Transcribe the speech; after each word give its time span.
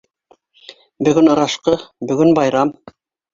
Бөгөн 1.07 1.29
ырашҡы, 1.33 1.75
бөгөн 2.13 2.33
байрам. 2.41 2.73